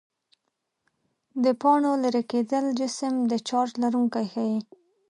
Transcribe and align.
د 1.43 1.45
پاڼو 1.61 1.91
لیري 2.03 2.23
کېدل 2.31 2.65
جسم 2.79 3.13
د 3.31 3.33
چارج 3.47 3.71
لرونکی 3.83 4.25
ښيي. 4.33 4.59